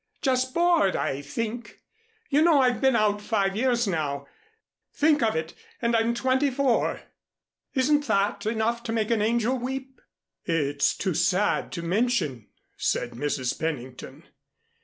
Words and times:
Just 0.23 0.55
bored, 0.55 0.95
I 0.95 1.21
think. 1.21 1.83
You 2.31 2.41
know 2.41 2.59
I've 2.59 2.81
been 2.81 2.95
out 2.95 3.21
five 3.21 3.55
years 3.55 3.85
now. 3.87 4.25
Think 4.95 5.21
of 5.21 5.35
it! 5.35 5.53
And 5.79 5.95
I'm 5.95 6.15
twenty 6.15 6.49
four. 6.49 7.01
Isn't 7.75 8.07
that 8.07 8.47
enough 8.47 8.81
to 8.85 8.91
make 8.91 9.11
an 9.11 9.21
angel 9.21 9.59
weep?" 9.59 10.01
"It's 10.43 10.97
too 10.97 11.13
sad 11.13 11.71
to 11.73 11.83
mention," 11.83 12.47
said 12.75 13.11
Mrs. 13.11 13.59
Pennington. 13.59 14.23